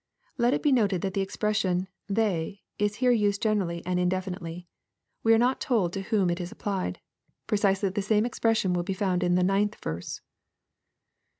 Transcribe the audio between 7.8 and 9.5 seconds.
the same expression will be found in the